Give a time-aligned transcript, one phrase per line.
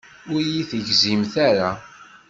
[0.33, 1.69] Ur iyi-tegzimt ara.